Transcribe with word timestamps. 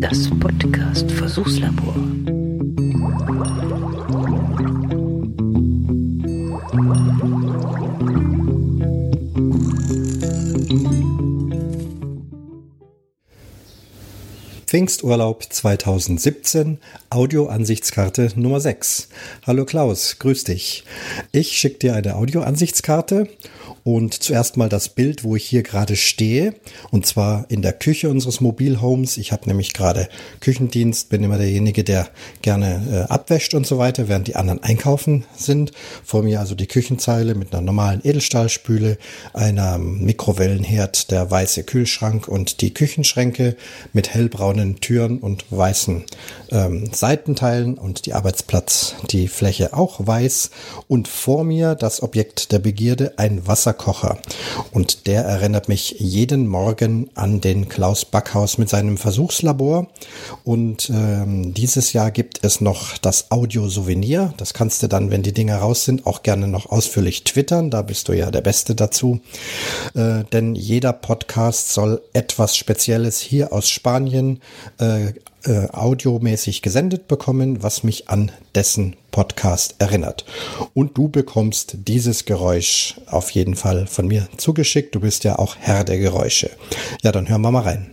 Das 0.00 0.30
Podcast 0.40 1.10
Versuchslabor. 1.10 1.94
Pfingsturlaub 14.72 15.44
2017, 15.50 16.78
Audioansichtskarte 17.10 18.30
Nummer 18.36 18.58
6. 18.58 19.08
Hallo 19.46 19.66
Klaus, 19.66 20.18
grüß 20.18 20.44
dich. 20.44 20.84
Ich 21.30 21.58
schicke 21.58 21.80
dir 21.80 21.94
eine 21.94 22.16
Audioansichtskarte 22.16 23.28
und 23.84 24.22
zuerst 24.22 24.56
mal 24.56 24.68
das 24.68 24.88
Bild, 24.88 25.24
wo 25.24 25.36
ich 25.36 25.44
hier 25.44 25.62
gerade 25.62 25.96
stehe. 25.96 26.54
Und 26.90 27.04
zwar 27.04 27.46
in 27.48 27.62
der 27.62 27.72
Küche 27.72 28.08
unseres 28.08 28.40
Mobilhomes. 28.40 29.16
Ich 29.16 29.32
habe 29.32 29.46
nämlich 29.46 29.72
gerade 29.72 30.08
Küchendienst, 30.40 31.08
bin 31.08 31.24
immer 31.24 31.36
derjenige, 31.36 31.82
der 31.84 32.08
gerne 32.42 33.06
äh, 33.08 33.12
abwäscht 33.12 33.54
und 33.54 33.66
so 33.66 33.78
weiter, 33.78 34.08
während 34.08 34.28
die 34.28 34.36
anderen 34.36 34.62
einkaufen 34.62 35.24
sind. 35.36 35.72
Vor 36.04 36.22
mir 36.22 36.40
also 36.40 36.54
die 36.54 36.68
Küchenzeile 36.68 37.34
mit 37.34 37.52
einer 37.52 37.62
normalen 37.62 38.00
Edelstahlspüle, 38.04 38.98
einer 39.34 39.78
Mikrowellenherd, 39.78 41.10
der 41.10 41.30
weiße 41.30 41.64
Kühlschrank 41.64 42.28
und 42.28 42.60
die 42.60 42.72
Küchenschränke 42.72 43.56
mit 43.92 44.14
hellbraunen 44.14 44.61
Türen 44.80 45.18
und 45.18 45.44
weißen 45.50 46.04
ähm, 46.50 46.90
Seitenteilen 46.92 47.78
und 47.78 48.06
die 48.06 48.14
Arbeitsplatz, 48.14 48.94
die 49.10 49.28
Fläche 49.28 49.74
auch 49.74 50.06
weiß. 50.06 50.50
Und 50.88 51.08
vor 51.08 51.44
mir 51.44 51.74
das 51.74 52.02
Objekt 52.02 52.52
der 52.52 52.58
Begierde, 52.58 53.14
ein 53.16 53.46
Wasser 53.46 53.62
Wasserkocher. 53.62 54.18
Und 54.72 55.06
der 55.06 55.22
erinnert 55.22 55.68
mich 55.68 55.96
jeden 55.98 56.48
Morgen 56.48 57.10
an 57.14 57.40
den 57.40 57.68
Klaus 57.68 58.04
Backhaus 58.04 58.58
mit 58.58 58.68
seinem 58.68 58.98
Versuchslabor. 58.98 59.86
Und 60.44 60.90
ähm, 60.90 61.54
dieses 61.54 61.92
Jahr 61.92 62.10
gibt 62.10 62.44
es 62.44 62.60
noch 62.60 62.98
das 62.98 63.30
Audio-Souvenir. 63.30 64.34
Das 64.36 64.52
kannst 64.52 64.82
du 64.82 64.88
dann, 64.88 65.10
wenn 65.10 65.22
die 65.22 65.32
Dinger 65.32 65.58
raus 65.58 65.84
sind, 65.84 66.06
auch 66.06 66.22
gerne 66.22 66.48
noch 66.48 66.70
ausführlich 66.70 67.24
twittern. 67.24 67.70
Da 67.70 67.82
bist 67.82 68.08
du 68.08 68.12
ja 68.14 68.30
der 68.30 68.40
Beste 68.40 68.74
dazu. 68.74 69.20
Äh, 69.94 70.24
denn 70.32 70.54
jeder 70.54 70.92
Podcast 70.92 71.72
soll 71.72 72.02
etwas 72.12 72.56
Spezielles 72.56 73.20
hier 73.20 73.52
aus 73.52 73.68
Spanien 73.68 74.40
äh, 74.78 75.12
äh, 75.44 75.68
audiomäßig 75.72 76.62
gesendet 76.62 77.08
bekommen, 77.08 77.62
was 77.62 77.82
mich 77.82 78.08
an 78.08 78.30
dessen 78.54 78.96
Podcast 79.10 79.76
erinnert. 79.78 80.24
Und 80.74 80.96
du 80.96 81.08
bekommst 81.08 81.76
dieses 81.86 82.24
Geräusch 82.24 82.96
auf 83.06 83.30
jeden 83.30 83.56
Fall 83.56 83.86
von 83.86 84.06
mir 84.06 84.28
zugeschickt. 84.36 84.94
Du 84.94 85.00
bist 85.00 85.24
ja 85.24 85.38
auch 85.38 85.56
Herr 85.58 85.84
der 85.84 85.98
Geräusche. 85.98 86.50
Ja, 87.02 87.12
dann 87.12 87.28
hören 87.28 87.42
wir 87.42 87.50
mal 87.50 87.62
rein. 87.62 87.90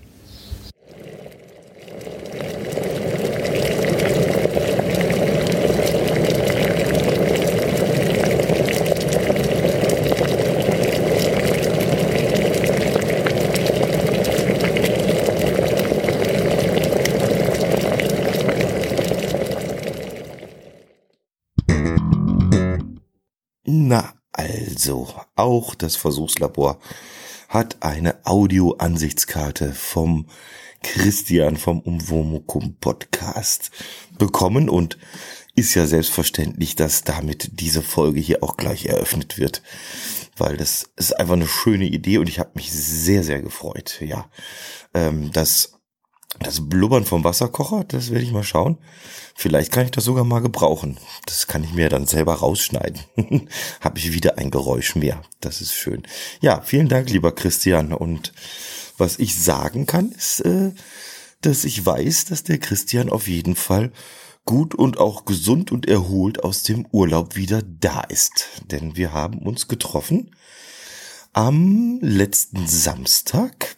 Also, 24.80 25.14
auch 25.36 25.76
das 25.76 25.98
Versuchslabor 25.98 26.80
hat 27.50 27.84
eine 27.84 28.26
Audio-Ansichtskarte 28.26 29.74
vom 29.74 30.28
Christian 30.82 31.58
vom 31.58 31.82
Umwomukum 31.82 32.78
Podcast 32.80 33.72
bekommen 34.18 34.70
und 34.70 34.98
ist 35.54 35.76
ja 35.76 35.86
selbstverständlich, 35.86 36.78
dass 36.78 37.04
damit 37.04 37.60
diese 37.60 37.82
Folge 37.82 38.22
hier 38.22 38.42
auch 38.42 38.56
gleich 38.56 38.86
eröffnet 38.86 39.38
wird, 39.38 39.64
weil 40.38 40.56
das 40.56 40.90
ist 40.96 41.12
einfach 41.20 41.34
eine 41.34 41.50
schöne 41.50 41.84
Idee 41.84 42.18
und 42.18 42.30
ich 42.30 42.40
habe 42.40 42.52
mich 42.54 42.72
sehr, 42.72 43.26
sehr 43.26 43.42
gefreut. 43.42 44.00
Ja, 44.00 44.30
ähm, 44.94 45.30
das 45.34 45.74
das 46.40 46.70
Blubbern 46.70 47.06
vom 47.06 47.24
Wasserkocher, 47.24 47.84
das 47.88 48.12
werde 48.12 48.24
ich 48.24 48.32
mal 48.32 48.44
schauen. 48.44 48.78
Vielleicht 49.36 49.72
kann 49.72 49.86
ich 49.86 49.92
das 49.92 50.04
sogar 50.04 50.24
mal 50.24 50.40
gebrauchen. 50.40 50.98
Das 51.26 51.48
kann 51.48 51.64
ich 51.64 51.74
mir 51.74 51.90
dann 51.90 52.06
selber 52.06 52.36
rausschneiden. 52.36 53.00
Habe 53.82 54.00
ich 54.00 54.14
wieder 54.14 54.38
ein 54.38 54.52
Geräusch 54.52 54.96
mehr. 54.96 55.22
Das 55.42 55.62
ist 55.62 55.74
schön. 55.74 56.04
Ja, 56.42 56.62
vielen 56.62 56.90
Dank, 56.90 57.10
lieber 57.10 57.34
Christian. 57.34 57.94
Und 57.94 58.34
was 58.98 59.20
ich 59.20 59.42
sagen 59.42 59.86
kann, 59.86 60.12
ist, 60.12 60.42
äh, 60.42 60.72
dass 61.42 61.64
ich 61.64 61.86
weiß, 61.86 62.26
dass 62.26 62.44
der 62.44 62.58
Christian 62.58 63.10
auf 63.10 63.28
jeden 63.28 63.56
Fall 63.56 63.92
gut 64.46 64.76
und 64.76 64.98
auch 64.98 65.26
gesund 65.26 65.72
und 65.72 65.88
erholt 65.88 66.44
aus 66.44 66.64
dem 66.64 66.86
Urlaub 66.92 67.36
wieder 67.36 67.62
da 67.62 68.02
ist. 68.02 68.50
Denn 68.72 68.98
wir 68.98 69.14
haben 69.14 69.40
uns 69.40 69.68
getroffen 69.68 70.36
am 71.34 72.00
letzten 72.02 72.68
Samstag 72.68 73.78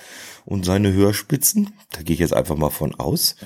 und 0.45 0.65
seine 0.65 0.93
Hörspitzen. 0.93 1.75
Da 1.91 2.03
gehe 2.03 2.15
ich 2.15 2.21
jetzt 2.21 2.35
einfach 2.35 2.57
mal 2.57 2.71
von 2.71 2.95
aus. 2.95 3.37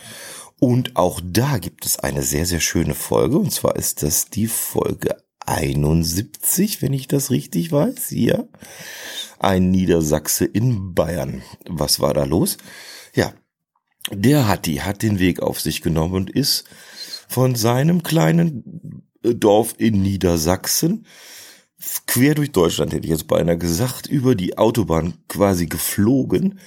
Und 0.59 0.97
auch 0.97 1.21
da 1.25 1.59
gibt 1.59 1.87
es 1.87 1.99
eine 1.99 2.23
sehr, 2.23 2.47
sehr 2.47 2.61
schöne 2.61 2.95
Folge. 2.95 3.39
Und 3.39 3.53
zwar 3.53 3.77
ist 3.77 4.03
das 4.03 4.27
die 4.27 4.47
Folge 4.47 5.22
71, 5.47 6.83
wenn 6.83 6.93
ich 6.93 7.09
das 7.09 7.31
richtig 7.31 7.73
weiß. 7.73 8.09
Hier. 8.09 8.49
Ein 9.39 9.71
Niedersachse 9.71 10.45
in 10.45 10.95
Bayern. 10.95 11.43
Was 11.69 12.01
war 12.01 12.15
da 12.15 12.25
los? 12.25 12.59
Ja, 13.15 13.35
der 14.11 14.49
Hatti 14.49 14.77
hat 14.77 15.03
den 15.03 15.19
Weg 15.19 15.41
auf 15.41 15.61
sich 15.61 15.83
genommen 15.83 16.15
und 16.15 16.31
ist 16.31 16.65
von 17.29 17.55
seinem 17.55 18.03
kleinen 18.03 19.05
Dorf 19.23 19.75
in 19.79 20.03
Niedersachsen 20.03 21.07
quer 22.07 22.35
durch 22.35 22.53
Deutschland, 22.53 22.93
hätte 22.93 23.05
ich 23.05 23.11
jetzt 23.11 23.27
beinahe 23.27 23.59
gesagt, 23.59 24.07
über 24.07 24.35
die 24.35 24.59
Autobahn 24.59 25.15
quasi 25.29 25.67
geflogen 25.67 26.59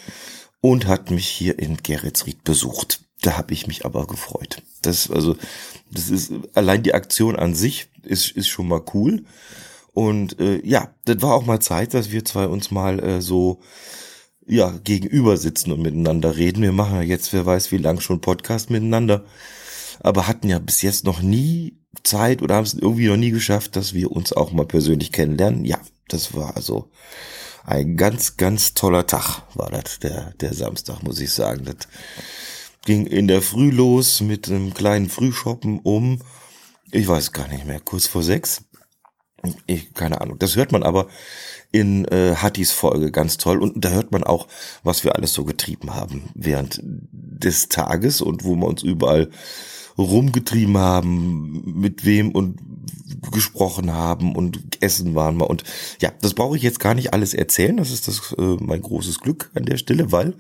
und 0.61 0.87
hat 0.87 1.11
mich 1.11 1.27
hier 1.27 1.59
in 1.59 1.77
Geretsried 1.77 2.43
besucht. 2.43 3.01
Da 3.21 3.37
habe 3.37 3.53
ich 3.53 3.67
mich 3.67 3.85
aber 3.85 4.07
gefreut. 4.07 4.61
Das 4.81 5.09
also, 5.09 5.35
das 5.91 6.09
ist 6.09 6.33
allein 6.53 6.83
die 6.83 6.93
Aktion 6.93 7.35
an 7.35 7.55
sich 7.55 7.89
ist 8.05 8.31
ist 8.31 8.47
schon 8.47 8.67
mal 8.67 8.81
cool. 8.93 9.23
Und 9.93 10.39
äh, 10.39 10.61
ja, 10.65 10.93
das 11.05 11.21
war 11.21 11.33
auch 11.33 11.45
mal 11.45 11.61
Zeit, 11.61 11.93
dass 11.93 12.11
wir 12.11 12.25
zwei 12.25 12.47
uns 12.47 12.69
mal 12.71 12.99
äh, 12.99 13.21
so 13.21 13.61
ja 14.45 14.71
gegenüber 14.83 15.37
sitzen 15.37 15.71
und 15.71 15.81
miteinander 15.81 16.35
reden. 16.37 16.61
Wir 16.61 16.71
machen 16.71 16.95
ja 16.95 17.01
jetzt, 17.01 17.33
wer 17.33 17.45
weiß, 17.45 17.71
wie 17.71 17.77
lang 17.77 17.99
schon 17.99 18.21
Podcast 18.21 18.69
miteinander, 18.69 19.25
aber 20.01 20.27
hatten 20.27 20.49
ja 20.49 20.59
bis 20.59 20.81
jetzt 20.81 21.05
noch 21.05 21.21
nie 21.21 21.77
Zeit 22.03 22.41
oder 22.41 22.55
haben 22.55 22.65
es 22.65 22.73
irgendwie 22.73 23.07
noch 23.07 23.17
nie 23.17 23.31
geschafft, 23.31 23.75
dass 23.75 23.93
wir 23.93 24.11
uns 24.11 24.33
auch 24.33 24.51
mal 24.51 24.65
persönlich 24.65 25.11
kennenlernen. 25.11 25.65
Ja, 25.65 25.79
das 26.07 26.33
war 26.33 26.55
also 26.55 26.89
ein 27.65 27.97
ganz, 27.97 28.37
ganz 28.37 28.73
toller 28.73 29.07
Tag, 29.07 29.43
war 29.55 29.71
das, 29.71 29.99
der, 29.99 30.33
der 30.39 30.53
Samstag, 30.53 31.01
muss 31.03 31.19
ich 31.19 31.31
sagen. 31.31 31.65
Das 31.65 31.87
ging 32.85 33.07
in 33.07 33.27
der 33.27 33.41
Früh 33.41 33.71
los 33.71 34.21
mit 34.21 34.47
einem 34.47 34.73
kleinen 34.73 35.09
Frühshoppen 35.09 35.79
um, 35.79 36.19
ich 36.91 37.07
weiß 37.07 37.31
gar 37.31 37.47
nicht 37.47 37.65
mehr, 37.65 37.79
kurz 37.79 38.07
vor 38.07 38.23
sechs. 38.23 38.63
Ich, 39.67 39.93
keine 39.93 40.21
Ahnung. 40.21 40.39
Das 40.39 40.55
hört 40.55 40.71
man 40.71 40.83
aber 40.83 41.07
in 41.71 42.05
äh, 42.05 42.35
Hattis 42.35 42.71
Folge 42.71 43.11
ganz 43.11 43.37
toll. 43.37 43.61
Und 43.61 43.83
da 43.83 43.89
hört 43.89 44.11
man 44.11 44.23
auch, 44.23 44.47
was 44.83 45.03
wir 45.03 45.15
alles 45.15 45.33
so 45.33 45.43
getrieben 45.43 45.93
haben 45.93 46.29
während 46.33 46.79
des 46.81 47.69
Tages 47.69 48.21
und 48.21 48.43
wo 48.43 48.55
wir 48.55 48.67
uns 48.67 48.81
überall 48.81 49.29
rumgetrieben 49.97 50.77
haben, 50.77 51.79
mit 51.79 52.05
wem 52.05 52.31
und 52.31 52.59
gesprochen 53.31 53.93
haben 53.93 54.35
und 54.35 54.81
essen 54.81 55.15
waren 55.15 55.37
wir. 55.37 55.49
Und 55.49 55.63
ja, 56.01 56.11
das 56.21 56.33
brauche 56.33 56.57
ich 56.57 56.63
jetzt 56.63 56.79
gar 56.79 56.93
nicht 56.93 57.13
alles 57.13 57.33
erzählen. 57.33 57.77
Das 57.77 57.91
ist 57.91 58.07
das 58.07 58.33
äh, 58.37 58.57
mein 58.59 58.81
großes 58.81 59.19
Glück 59.19 59.51
an 59.53 59.65
der 59.65 59.77
Stelle, 59.77 60.11
weil 60.11 60.33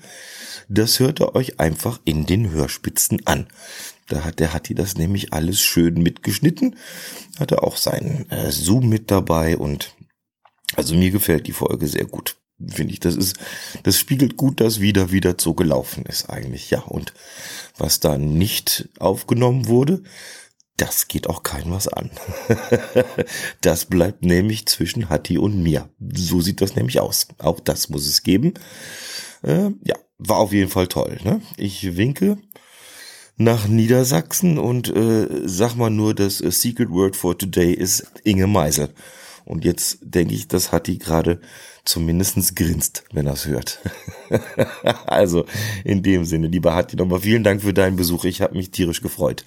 das 0.69 0.99
hört 0.99 1.21
ihr 1.21 1.35
euch 1.35 1.59
einfach 1.59 1.99
in 2.05 2.25
den 2.25 2.49
Hörspitzen 2.51 3.25
an. 3.25 3.47
Da 4.07 4.23
hat 4.23 4.39
der 4.39 4.53
Hatti 4.53 4.75
das 4.75 4.95
nämlich 4.95 5.33
alles 5.33 5.61
schön 5.61 5.95
mitgeschnitten. 5.95 6.75
Hatte 7.39 7.63
auch 7.63 7.77
seinen 7.77 8.29
äh, 8.29 8.51
Zoom 8.51 8.87
mit 8.89 9.09
dabei 9.09 9.57
und 9.57 9.95
also 10.75 10.95
mir 10.95 11.11
gefällt 11.11 11.47
die 11.47 11.53
Folge 11.53 11.87
sehr 11.87 12.05
gut. 12.05 12.37
Finde 12.67 12.93
ich, 12.93 13.01
das 13.01 13.15
ist, 13.15 13.37
das 13.83 13.97
spiegelt 13.97 14.37
gut 14.37 14.61
das 14.61 14.79
wieder, 14.79 15.11
wie 15.11 15.19
das 15.19 15.35
so 15.39 15.53
gelaufen 15.53 16.05
ist 16.05 16.29
eigentlich. 16.29 16.69
Ja, 16.69 16.81
und 16.81 17.13
was 17.77 17.99
da 17.99 18.17
nicht 18.17 18.89
aufgenommen 18.99 19.67
wurde, 19.67 20.03
das 20.77 21.07
geht 21.07 21.27
auch 21.27 21.43
kein 21.43 21.71
was 21.71 21.87
an. 21.87 22.09
das 23.61 23.85
bleibt 23.85 24.23
nämlich 24.23 24.65
zwischen 24.65 25.09
Hatti 25.09 25.37
und 25.37 25.61
mir. 25.61 25.89
So 25.99 26.41
sieht 26.41 26.61
das 26.61 26.75
nämlich 26.75 26.99
aus. 26.99 27.27
Auch 27.37 27.59
das 27.59 27.89
muss 27.89 28.05
es 28.07 28.23
geben. 28.23 28.53
Äh, 29.41 29.71
ja, 29.83 29.95
war 30.17 30.37
auf 30.37 30.51
jeden 30.51 30.69
Fall 30.69 30.87
toll. 30.87 31.17
Ne? 31.23 31.41
Ich 31.57 31.95
winke 31.95 32.37
nach 33.37 33.67
Niedersachsen 33.67 34.57
und 34.57 34.89
äh, 34.89 35.27
sag 35.45 35.75
mal 35.75 35.89
nur, 35.89 36.13
das 36.13 36.41
äh, 36.41 36.51
Secret 36.51 36.89
Word 36.89 37.15
for 37.15 37.37
Today 37.37 37.73
ist 37.73 38.11
Inge 38.23 38.47
Meisel. 38.47 38.89
Und 39.45 39.63
jetzt 39.63 39.99
denke 40.01 40.33
ich, 40.33 40.47
das 40.47 40.71
hat 40.71 40.85
gerade 40.85 41.39
zumindestens 41.85 42.55
grinst, 42.55 43.03
wenn 43.13 43.27
er 43.27 43.33
es 43.33 43.45
hört. 43.45 43.79
also 45.05 45.45
in 45.83 46.01
dem 46.01 46.25
Sinne, 46.25 46.47
lieber 46.47 46.73
Hatti, 46.73 46.95
nochmal 46.95 47.19
vielen 47.19 47.43
Dank 47.43 47.61
für 47.61 47.73
deinen 47.73 47.95
Besuch. 47.95 48.25
Ich 48.25 48.41
habe 48.41 48.57
mich 48.57 48.71
tierisch 48.71 49.01
gefreut. 49.01 49.45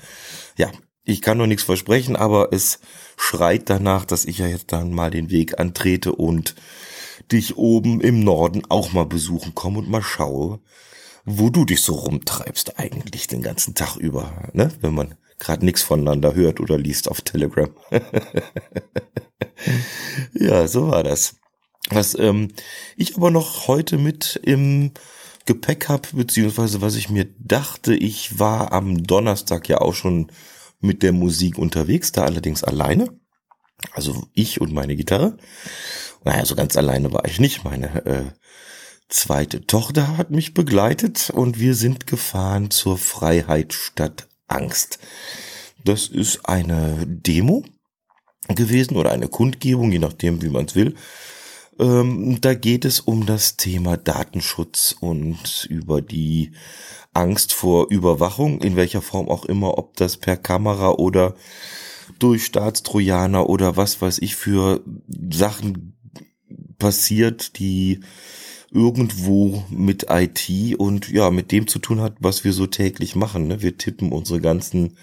Ja, 0.57 0.71
ich 1.09 1.23
kann 1.23 1.39
noch 1.39 1.47
nichts 1.47 1.65
versprechen, 1.65 2.17
aber 2.17 2.53
es 2.53 2.81
schreit 3.17 3.71
danach, 3.71 4.05
dass 4.05 4.27
ich 4.27 4.39
ja 4.39 4.47
jetzt 4.47 4.73
dann 4.73 4.93
mal 4.93 5.11
den 5.11 5.31
Weg 5.31 5.59
antrete 5.59 6.13
und 6.13 6.55
dich 7.33 7.57
oben 7.57 8.03
im 8.03 8.23
Norden 8.23 8.63
auch 8.69 8.93
mal 8.93 9.07
besuchen 9.07 9.55
komme 9.55 9.79
und 9.79 9.89
mal 9.89 10.03
schaue, 10.03 10.61
wo 11.25 11.49
du 11.49 11.65
dich 11.65 11.81
so 11.81 11.95
rumtreibst 11.95 12.79
eigentlich 12.79 13.27
den 13.27 13.41
ganzen 13.41 13.75
Tag 13.75 13.97
über, 13.97 14.51
ne? 14.53 14.71
Wenn 14.81 14.95
man 14.95 15.15
gerade 15.39 15.65
nichts 15.65 15.83
voneinander 15.83 16.35
hört 16.35 16.61
oder 16.61 16.77
liest 16.77 17.09
auf 17.09 17.23
Telegram. 17.23 17.71
ja, 20.35 20.69
so 20.69 20.89
war 20.89 21.05
das. 21.05 21.37
Was 21.89 22.19
ähm, 22.19 22.49
ich 22.99 23.17
aber 23.17 23.31
noch 23.31 23.67
heute 23.67 23.97
mit 23.97 24.39
im 24.43 24.93
Gepäck 25.47 25.89
habe, 25.89 26.09
beziehungsweise 26.13 26.83
was 26.83 26.97
ich 26.97 27.09
mir 27.09 27.27
dachte, 27.39 27.95
ich 27.95 28.39
war 28.39 28.73
am 28.73 29.05
Donnerstag 29.05 29.71
ja 29.71 29.81
auch 29.81 29.95
schon 29.95 30.31
mit 30.81 31.03
der 31.03 31.13
Musik 31.13 31.59
unterwegs, 31.59 32.13
da 32.13 32.25
allerdings 32.25 32.65
alleine. 32.65 33.09
Also 33.93 34.27
ich 34.33 34.61
und 34.61 34.73
meine 34.73 34.97
Gitarre. 34.97 35.37
Naja, 36.25 36.45
so 36.45 36.55
ganz 36.55 36.77
alleine 36.77 37.13
war 37.13 37.25
ich 37.25 37.39
nicht. 37.39 37.65
Meine 37.65 38.07
äh, 38.07 38.25
zweite 39.09 39.67
Tochter 39.67 40.17
hat 40.17 40.31
mich 40.31 40.55
begleitet 40.55 41.31
und 41.31 41.59
wir 41.59 41.75
sind 41.75 42.07
gefahren 42.07 42.71
zur 42.71 42.99
Freiheit 42.99 43.73
statt 43.73 44.29
Angst. 44.47 44.99
Das 45.85 46.09
ist 46.09 46.47
eine 46.47 47.07
Demo 47.07 47.65
gewesen 48.49 48.97
oder 48.97 49.13
eine 49.13 49.29
Kundgebung, 49.29 49.93
je 49.93 49.99
nachdem, 49.99 50.43
wie 50.43 50.49
man 50.49 50.67
es 50.67 50.75
will. 50.75 50.95
Ähm, 51.79 52.41
da 52.41 52.55
geht 52.55 52.85
es 52.85 53.01
um 53.01 53.27
das 53.27 53.57
Thema 53.57 53.97
Datenschutz 53.97 54.97
und 54.99 55.67
über 55.71 56.03
die 56.03 56.53
Angst 57.15 57.53
vor 57.53 57.91
Überwachung, 57.91 58.61
in 58.61 58.77
welcher 58.77 59.03
Form 59.03 59.29
auch 59.29 59.45
immer, 59.45 59.79
ob 59.79 59.97
das 59.97 60.17
per 60.17 60.37
Kamera 60.37 60.91
oder 60.91 61.35
durch 62.19 62.45
Staatstrojaner 62.45 63.49
oder 63.49 63.77
was 63.77 64.01
weiß 64.01 64.19
ich 64.19 64.35
für 64.35 64.83
Sachen 65.31 65.97
passiert, 66.79 67.59
die 67.59 68.01
irgendwo 68.71 69.65
mit 69.71 70.07
IT 70.11 70.79
und 70.79 71.09
ja, 71.11 71.31
mit 71.31 71.53
dem 71.53 71.67
zu 71.67 71.79
tun 71.79 72.01
hat, 72.01 72.17
was 72.21 72.45
wir 72.45 72.53
so 72.53 72.67
täglich 72.67 73.17
machen. 73.17 73.47
Ne? 73.47 73.63
Wir 73.63 73.79
tippen 73.79 74.13
unsere 74.13 74.41
ganzen 74.41 74.97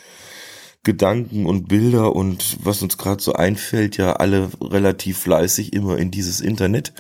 Gedanken 0.86 1.46
und 1.46 1.68
Bilder 1.68 2.16
und 2.16 2.58
was 2.64 2.82
uns 2.82 2.98
gerade 2.98 3.22
so 3.22 3.34
einfällt, 3.34 3.98
ja 3.98 4.14
alle 4.14 4.50
relativ 4.62 5.18
fleißig 5.18 5.74
immer 5.74 5.98
in 5.98 6.12
dieses 6.12 6.40
Internet. 6.40 6.94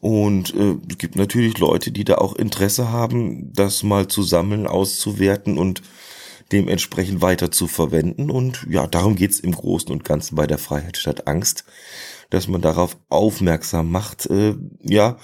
Und 0.00 0.54
äh, 0.54 0.76
es 0.90 0.98
gibt 0.98 1.16
natürlich 1.16 1.56
Leute, 1.58 1.90
die 1.90 2.04
da 2.04 2.16
auch 2.16 2.36
Interesse 2.36 2.90
haben, 2.90 3.52
das 3.54 3.82
mal 3.82 4.08
zu 4.08 4.22
sammeln, 4.22 4.66
auszuwerten 4.66 5.56
und 5.56 5.80
dementsprechend 6.52 7.22
weiter 7.22 7.50
zu 7.50 7.66
verwenden. 7.66 8.30
Und 8.30 8.66
ja, 8.68 8.86
darum 8.86 9.16
geht's 9.16 9.40
im 9.40 9.52
Großen 9.52 9.90
und 9.90 10.04
Ganzen 10.04 10.36
bei 10.36 10.46
der 10.46 10.58
Freiheit 10.58 10.96
statt 10.96 11.26
Angst, 11.26 11.64
dass 12.30 12.46
man 12.46 12.60
darauf 12.60 12.98
aufmerksam 13.08 13.90
macht, 13.90 14.26
äh, 14.26 14.54
ja, 14.82 15.16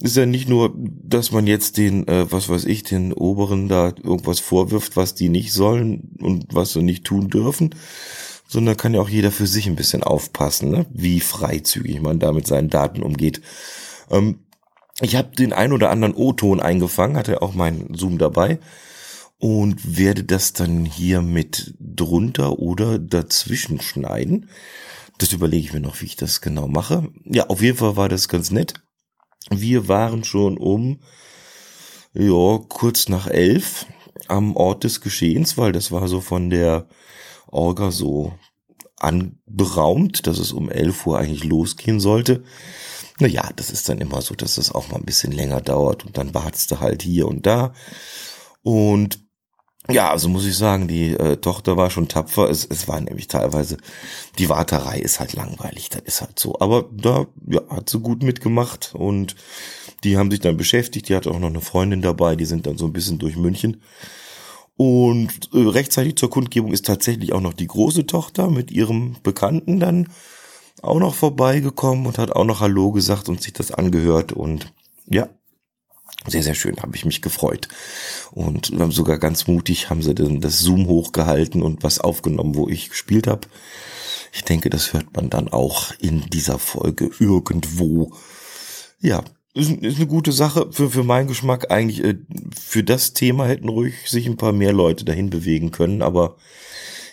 ist 0.00 0.16
ja 0.16 0.26
nicht 0.26 0.48
nur, 0.48 0.72
dass 0.76 1.30
man 1.30 1.46
jetzt 1.46 1.76
den, 1.76 2.06
äh, 2.08 2.30
was 2.30 2.48
weiß 2.48 2.64
ich, 2.64 2.82
den 2.82 3.12
Oberen 3.12 3.68
da 3.68 3.92
irgendwas 4.02 4.40
vorwirft, 4.40 4.96
was 4.96 5.14
die 5.14 5.28
nicht 5.28 5.52
sollen 5.52 6.16
und 6.20 6.46
was 6.52 6.72
sie 6.72 6.82
nicht 6.82 7.04
tun 7.04 7.28
dürfen, 7.28 7.74
sondern 8.48 8.76
kann 8.76 8.94
ja 8.94 9.00
auch 9.00 9.08
jeder 9.08 9.30
für 9.30 9.46
sich 9.46 9.66
ein 9.66 9.76
bisschen 9.76 10.02
aufpassen, 10.02 10.70
ne? 10.70 10.86
wie 10.92 11.20
freizügig 11.20 12.00
man 12.00 12.18
da 12.18 12.32
mit 12.32 12.46
seinen 12.46 12.70
Daten 12.70 13.02
umgeht. 13.02 13.40
Ähm, 14.10 14.40
ich 15.00 15.16
habe 15.16 15.34
den 15.36 15.52
ein 15.52 15.72
oder 15.72 15.90
anderen 15.90 16.14
O-Ton 16.14 16.60
eingefangen, 16.60 17.16
hatte 17.16 17.42
auch 17.42 17.54
meinen 17.54 17.94
Zoom 17.94 18.18
dabei 18.18 18.58
und 19.38 19.98
werde 19.98 20.24
das 20.24 20.52
dann 20.52 20.84
hier 20.84 21.20
mit 21.20 21.74
drunter 21.80 22.58
oder 22.58 22.98
dazwischen 22.98 23.80
schneiden. 23.80 24.48
Das 25.18 25.32
überlege 25.32 25.64
ich 25.66 25.72
mir 25.72 25.80
noch, 25.80 26.00
wie 26.00 26.06
ich 26.06 26.16
das 26.16 26.40
genau 26.40 26.68
mache. 26.68 27.08
Ja, 27.24 27.46
auf 27.48 27.62
jeden 27.62 27.76
Fall 27.76 27.96
war 27.96 28.08
das 28.08 28.28
ganz 28.28 28.50
nett. 28.50 28.74
Wir 29.50 29.88
waren 29.88 30.24
schon 30.24 30.58
um, 30.58 31.00
ja, 32.12 32.58
kurz 32.68 33.08
nach 33.08 33.26
elf 33.26 33.86
am 34.28 34.56
Ort 34.56 34.84
des 34.84 35.00
Geschehens, 35.00 35.58
weil 35.58 35.72
das 35.72 35.92
war 35.92 36.08
so 36.08 36.20
von 36.20 36.50
der 36.50 36.86
Orga 37.46 37.90
so 37.90 38.32
anberaumt, 38.98 40.26
dass 40.26 40.38
es 40.38 40.52
um 40.52 40.70
elf 40.70 41.06
Uhr 41.06 41.18
eigentlich 41.18 41.44
losgehen 41.44 42.00
sollte. 42.00 42.44
Naja, 43.18 43.48
das 43.54 43.70
ist 43.70 43.88
dann 43.88 43.98
immer 43.98 44.22
so, 44.22 44.34
dass 44.34 44.58
es 44.58 44.72
auch 44.72 44.88
mal 44.88 44.96
ein 44.96 45.04
bisschen 45.04 45.32
länger 45.32 45.60
dauert 45.60 46.04
und 46.04 46.16
dann 46.16 46.34
wartest 46.34 46.70
du 46.70 46.80
halt 46.80 47.02
hier 47.02 47.28
und 47.28 47.46
da. 47.46 47.72
Und 48.62 49.23
ja, 49.90 50.10
also 50.10 50.28
muss 50.28 50.46
ich 50.46 50.56
sagen, 50.56 50.88
die 50.88 51.10
äh, 51.10 51.36
Tochter 51.36 51.76
war 51.76 51.90
schon 51.90 52.08
tapfer. 52.08 52.48
Es, 52.48 52.64
es 52.64 52.88
war 52.88 53.00
nämlich 53.00 53.28
teilweise, 53.28 53.76
die 54.38 54.48
Warterei 54.48 54.98
ist 54.98 55.20
halt 55.20 55.34
langweilig, 55.34 55.90
das 55.90 56.02
ist 56.02 56.20
halt 56.22 56.38
so. 56.38 56.58
Aber 56.58 56.86
da 56.90 57.26
ja, 57.46 57.60
hat 57.68 57.90
sie 57.90 58.00
gut 58.00 58.22
mitgemacht 58.22 58.94
und 58.94 59.36
die 60.02 60.16
haben 60.16 60.30
sich 60.30 60.40
dann 60.40 60.56
beschäftigt. 60.56 61.08
Die 61.08 61.14
hatte 61.14 61.30
auch 61.30 61.38
noch 61.38 61.48
eine 61.48 61.60
Freundin 61.60 62.00
dabei, 62.00 62.34
die 62.34 62.46
sind 62.46 62.66
dann 62.66 62.78
so 62.78 62.86
ein 62.86 62.94
bisschen 62.94 63.18
durch 63.18 63.36
München. 63.36 63.82
Und 64.76 65.50
äh, 65.52 65.58
rechtzeitig 65.58 66.16
zur 66.16 66.30
Kundgebung 66.30 66.72
ist 66.72 66.86
tatsächlich 66.86 67.32
auch 67.34 67.40
noch 67.40 67.54
die 67.54 67.66
große 67.66 68.06
Tochter 68.06 68.50
mit 68.50 68.70
ihrem 68.70 69.16
Bekannten 69.22 69.80
dann 69.80 70.08
auch 70.82 70.98
noch 70.98 71.14
vorbeigekommen 71.14 72.06
und 72.06 72.18
hat 72.18 72.32
auch 72.32 72.44
noch 72.44 72.60
Hallo 72.60 72.90
gesagt 72.90 73.28
und 73.28 73.42
sich 73.42 73.52
das 73.52 73.70
angehört. 73.70 74.32
Und 74.32 74.72
ja, 75.06 75.28
sehr, 76.26 76.42
sehr 76.42 76.54
schön, 76.54 76.76
habe 76.80 76.96
ich 76.96 77.04
mich 77.04 77.22
gefreut. 77.22 77.68
Und 78.30 78.72
sogar 78.90 79.18
ganz 79.18 79.46
mutig 79.46 79.90
haben 79.90 80.02
sie 80.02 80.14
dann 80.14 80.40
das 80.40 80.58
Zoom 80.60 80.86
hochgehalten 80.86 81.62
und 81.62 81.82
was 81.82 81.98
aufgenommen, 81.98 82.54
wo 82.54 82.68
ich 82.68 82.90
gespielt 82.90 83.26
habe. 83.26 83.48
Ich 84.32 84.42
denke, 84.42 84.70
das 84.70 84.92
hört 84.92 85.14
man 85.14 85.30
dann 85.30 85.48
auch 85.48 85.92
in 86.00 86.22
dieser 86.30 86.58
Folge 86.58 87.10
irgendwo. 87.18 88.12
Ja, 89.00 89.22
ist, 89.54 89.70
ist 89.70 89.96
eine 89.96 90.06
gute 90.06 90.32
Sache 90.32 90.68
für, 90.72 90.90
für 90.90 91.04
meinen 91.04 91.28
Geschmack. 91.28 91.70
Eigentlich 91.70 92.02
äh, 92.02 92.16
für 92.58 92.82
das 92.82 93.12
Thema 93.12 93.46
hätten 93.46 93.68
ruhig 93.68 93.94
sich 94.10 94.26
ein 94.26 94.36
paar 94.36 94.52
mehr 94.52 94.72
Leute 94.72 95.04
dahin 95.04 95.30
bewegen 95.30 95.70
können, 95.70 96.02
aber 96.02 96.36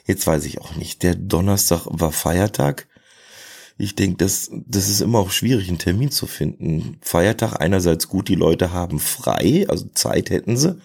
jetzt 0.06 0.26
weiß 0.26 0.46
ich 0.46 0.60
auch 0.60 0.76
nicht. 0.76 1.04
Der 1.04 1.16
Donnerstag 1.16 1.86
war 1.86 2.12
Feiertag 2.12 2.88
ich 3.82 3.96
denke, 3.96 4.18
das, 4.18 4.52
das 4.52 4.90
ist 4.90 5.02
immer 5.02 5.20
auch 5.20 5.32
schwierig, 5.32 5.68
einen 5.68 5.80
Termin 5.80 6.12
zu 6.12 6.28
finden. 6.28 6.98
Feiertag 7.02 7.60
einerseits 7.60 8.08
gut, 8.08 8.28
die 8.30 8.36
Leute 8.36 8.72
haben 8.72 9.00
frei, 9.00 9.66
also 9.68 9.86
Zeit 9.94 10.30
hätten 10.30 10.56
sie. 10.56 10.80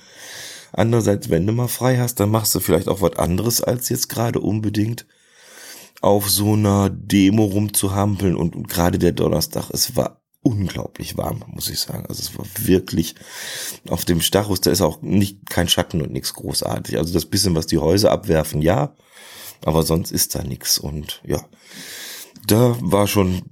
Andererseits, 0.72 1.30
wenn 1.30 1.46
du 1.46 1.52
mal 1.52 1.68
frei 1.68 1.98
hast, 1.98 2.20
dann 2.20 2.30
machst 2.30 2.54
du 2.54 2.60
vielleicht 2.60 2.88
auch 2.88 3.02
was 3.02 3.16
anderes, 3.16 3.62
als 3.62 3.88
jetzt 3.88 4.08
gerade 4.08 4.40
unbedingt 4.40 5.06
auf 6.00 6.28
so 6.30 6.54
einer 6.54 6.90
Demo 6.90 7.44
rumzuhampeln. 7.44 8.34
Und, 8.34 8.56
und 8.56 8.68
gerade 8.68 8.98
der 8.98 9.12
Donnerstag, 9.12 9.70
es 9.70 9.96
war 9.96 10.22
unglaublich 10.42 11.16
warm, 11.16 11.44
muss 11.48 11.68
ich 11.68 11.80
sagen. 11.80 12.06
Also 12.08 12.22
es 12.22 12.38
war 12.38 12.46
wirklich 12.66 13.14
auf 13.88 14.04
dem 14.04 14.20
Stachus, 14.20 14.60
da 14.60 14.70
ist 14.70 14.80
auch 14.80 15.02
nicht 15.02 15.50
kein 15.50 15.68
Schatten 15.68 16.00
und 16.02 16.12
nichts 16.12 16.34
großartig. 16.34 16.98
Also 16.98 17.12
das 17.12 17.26
bisschen, 17.26 17.54
was 17.54 17.66
die 17.66 17.78
Häuser 17.78 18.10
abwerfen, 18.10 18.62
ja, 18.62 18.94
aber 19.64 19.82
sonst 19.82 20.12
ist 20.12 20.34
da 20.34 20.42
nichts. 20.42 20.78
Und 20.78 21.20
ja, 21.26 21.44
da 22.46 22.76
war 22.80 23.06
schon 23.06 23.42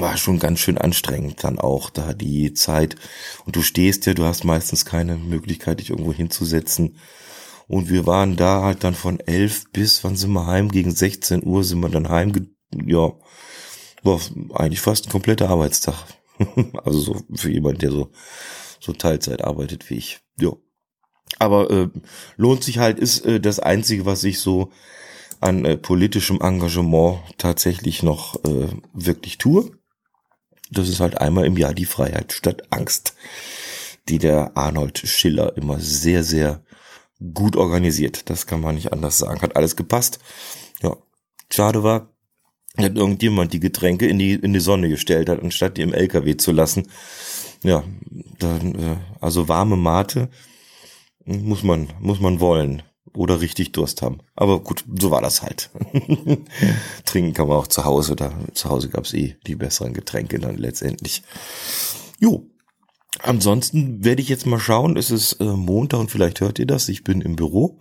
war 0.00 0.16
schon 0.16 0.38
ganz 0.38 0.60
schön 0.60 0.78
anstrengend 0.78 1.44
dann 1.44 1.58
auch 1.58 1.90
da 1.90 2.14
die 2.14 2.52
Zeit. 2.54 2.96
Und 3.44 3.56
du 3.56 3.62
stehst 3.62 4.06
ja, 4.06 4.14
du 4.14 4.24
hast 4.24 4.44
meistens 4.44 4.84
keine 4.84 5.16
Möglichkeit, 5.16 5.80
dich 5.80 5.90
irgendwo 5.90 6.12
hinzusetzen. 6.12 6.96
Und 7.68 7.88
wir 7.88 8.06
waren 8.06 8.36
da 8.36 8.62
halt 8.62 8.84
dann 8.84 8.94
von 8.94 9.20
elf 9.20 9.64
bis, 9.72 10.04
wann 10.04 10.16
sind 10.16 10.32
wir 10.32 10.46
heim? 10.46 10.70
Gegen 10.70 10.90
16 10.90 11.44
Uhr 11.44 11.64
sind 11.64 11.80
wir 11.80 11.88
dann 11.88 12.08
heim. 12.08 12.32
Ja, 12.84 13.12
war 14.02 14.20
eigentlich 14.54 14.80
fast 14.80 15.06
ein 15.06 15.12
kompletter 15.12 15.48
Arbeitstag. 15.48 15.94
also 16.84 16.98
so 16.98 17.22
für 17.34 17.50
jemand, 17.50 17.82
der 17.82 17.90
so, 17.90 18.10
so 18.80 18.92
Teilzeit 18.92 19.42
arbeitet 19.42 19.88
wie 19.88 19.94
ich. 19.94 20.20
Ja. 20.38 20.52
Aber 21.38 21.70
äh, 21.70 21.88
lohnt 22.36 22.64
sich 22.64 22.78
halt, 22.78 22.98
ist 22.98 23.24
äh, 23.24 23.40
das 23.40 23.60
Einzige, 23.60 24.04
was 24.04 24.24
ich 24.24 24.40
so 24.40 24.70
an 25.44 25.64
äh, 25.64 25.76
politischem 25.76 26.40
Engagement 26.40 27.18
tatsächlich 27.36 28.02
noch 28.02 28.42
äh, 28.44 28.68
wirklich 28.94 29.36
tue. 29.38 29.72
Das 30.70 30.88
ist 30.88 31.00
halt 31.00 31.18
einmal 31.18 31.44
im 31.44 31.58
Jahr 31.58 31.74
die 31.74 31.84
Freiheit 31.84 32.32
statt 32.32 32.62
Angst, 32.70 33.14
die 34.08 34.18
der 34.18 34.56
Arnold 34.56 34.98
Schiller 34.98 35.56
immer 35.56 35.78
sehr, 35.80 36.24
sehr 36.24 36.64
gut 37.34 37.56
organisiert. 37.56 38.30
Das 38.30 38.46
kann 38.46 38.62
man 38.62 38.74
nicht 38.74 38.92
anders 38.92 39.18
sagen. 39.18 39.42
Hat 39.42 39.56
alles 39.56 39.76
gepasst. 39.76 40.18
Ja, 40.82 40.96
schade 41.50 41.82
war, 41.82 42.08
hat 42.78 42.96
irgendjemand 42.96 43.52
die 43.52 43.60
Getränke 43.60 44.06
in 44.06 44.18
die, 44.18 44.32
in 44.32 44.54
die 44.54 44.60
Sonne 44.60 44.88
gestellt 44.88 45.28
hat, 45.28 45.42
anstatt 45.42 45.76
die 45.76 45.82
im 45.82 45.92
LKW 45.92 46.38
zu 46.38 46.52
lassen. 46.52 46.88
Ja, 47.62 47.84
dann, 48.38 48.74
äh, 48.74 48.96
also 49.20 49.48
warme 49.48 49.76
Mate 49.76 50.30
muss 51.26 51.62
man, 51.62 51.92
muss 52.00 52.20
man 52.20 52.40
wollen 52.40 52.82
oder 53.16 53.40
richtig 53.40 53.72
Durst 53.72 54.02
haben. 54.02 54.18
Aber 54.34 54.60
gut, 54.60 54.84
so 54.98 55.10
war 55.10 55.22
das 55.22 55.42
halt. 55.42 55.70
Trinken 57.04 57.32
kann 57.32 57.48
man 57.48 57.56
auch 57.56 57.66
zu 57.66 57.84
Hause. 57.84 58.16
Da 58.16 58.32
zu 58.52 58.68
Hause 58.68 58.88
gab's 58.88 59.14
eh 59.14 59.36
die 59.46 59.54
besseren 59.54 59.94
Getränke 59.94 60.38
dann 60.38 60.56
letztendlich. 60.56 61.22
Jo. 62.18 62.46
Ansonsten 63.22 64.04
werde 64.04 64.22
ich 64.22 64.28
jetzt 64.28 64.46
mal 64.46 64.58
schauen. 64.58 64.96
Es 64.96 65.10
ist 65.10 65.34
äh, 65.34 65.44
Montag 65.44 66.00
und 66.00 66.10
vielleicht 66.10 66.40
hört 66.40 66.58
ihr 66.58 66.66
das. 66.66 66.88
Ich 66.88 67.04
bin 67.04 67.20
im 67.20 67.36
Büro. 67.36 67.78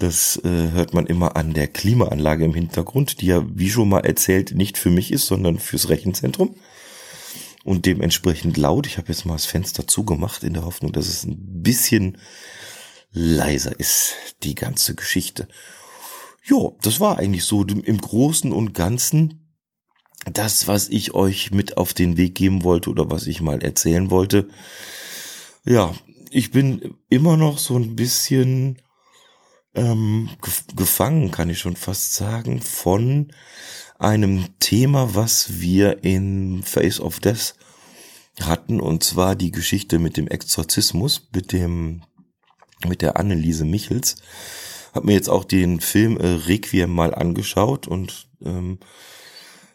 Das 0.00 0.40
äh, 0.44 0.72
hört 0.72 0.92
man 0.92 1.06
immer 1.06 1.36
an 1.36 1.54
der 1.54 1.68
Klimaanlage 1.68 2.44
im 2.44 2.54
Hintergrund, 2.54 3.20
die 3.20 3.26
ja, 3.26 3.44
wie 3.48 3.70
schon 3.70 3.88
mal 3.88 4.00
erzählt, 4.00 4.52
nicht 4.54 4.76
für 4.76 4.90
mich 4.90 5.12
ist, 5.12 5.26
sondern 5.26 5.60
fürs 5.60 5.88
Rechenzentrum. 5.88 6.56
Und 7.62 7.86
dementsprechend 7.86 8.56
laut. 8.56 8.86
Ich 8.88 8.98
habe 8.98 9.08
jetzt 9.08 9.24
mal 9.24 9.34
das 9.34 9.46
Fenster 9.46 9.86
zugemacht 9.86 10.42
in 10.42 10.52
der 10.52 10.64
Hoffnung, 10.64 10.92
dass 10.92 11.06
es 11.06 11.24
ein 11.24 11.62
bisschen 11.62 12.18
leiser 13.14 13.78
ist, 13.78 14.14
die 14.42 14.54
ganze 14.54 14.94
Geschichte. 14.94 15.48
Ja, 16.44 16.72
das 16.82 17.00
war 17.00 17.18
eigentlich 17.18 17.44
so 17.44 17.64
im 17.64 17.98
Großen 17.98 18.52
und 18.52 18.74
Ganzen 18.74 19.40
das, 20.30 20.68
was 20.68 20.88
ich 20.88 21.14
euch 21.14 21.50
mit 21.50 21.76
auf 21.76 21.94
den 21.94 22.16
Weg 22.16 22.34
geben 22.34 22.64
wollte 22.64 22.90
oder 22.90 23.10
was 23.10 23.26
ich 23.26 23.40
mal 23.40 23.62
erzählen 23.62 24.10
wollte. 24.10 24.48
Ja, 25.64 25.94
ich 26.30 26.50
bin 26.50 26.96
immer 27.08 27.36
noch 27.36 27.58
so 27.58 27.76
ein 27.76 27.94
bisschen 27.94 28.82
ähm, 29.74 30.30
gefangen, 30.76 31.30
kann 31.30 31.50
ich 31.50 31.58
schon 31.58 31.76
fast 31.76 32.14
sagen, 32.14 32.60
von 32.60 33.32
einem 33.98 34.58
Thema, 34.60 35.14
was 35.14 35.60
wir 35.60 36.04
in 36.04 36.62
Face 36.62 37.00
of 37.00 37.20
Death 37.20 37.54
hatten, 38.40 38.80
und 38.80 39.04
zwar 39.04 39.36
die 39.36 39.50
Geschichte 39.50 39.98
mit 39.98 40.16
dem 40.16 40.28
Exorzismus, 40.28 41.28
mit 41.32 41.52
dem 41.52 42.02
mit 42.86 43.02
der 43.02 43.16
Anneliese 43.18 43.64
Michels. 43.64 44.16
Hab 44.92 45.04
mir 45.04 45.14
jetzt 45.14 45.28
auch 45.28 45.44
den 45.44 45.80
Film 45.80 46.16
äh, 46.18 46.26
Requiem 46.26 46.90
mal 46.90 47.14
angeschaut 47.14 47.88
und 47.88 48.28
ähm, 48.44 48.78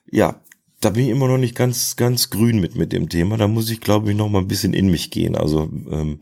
ja, 0.09 0.41
da 0.79 0.91
bin 0.91 1.05
ich 1.05 1.09
immer 1.09 1.27
noch 1.27 1.37
nicht 1.37 1.55
ganz 1.55 1.95
ganz 1.97 2.29
grün 2.29 2.59
mit 2.59 2.75
mit 2.75 2.93
dem 2.93 3.09
Thema. 3.09 3.37
Da 3.37 3.47
muss 3.47 3.69
ich 3.69 3.81
glaube 3.81 4.11
ich 4.11 4.17
noch 4.17 4.29
mal 4.29 4.39
ein 4.39 4.47
bisschen 4.47 4.73
in 4.73 4.89
mich 4.89 5.11
gehen. 5.11 5.35
Also 5.35 5.69
ähm, 5.91 6.21